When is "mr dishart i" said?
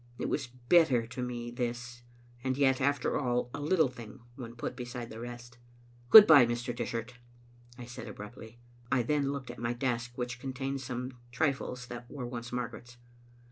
6.47-7.85